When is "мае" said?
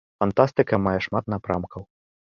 0.87-0.95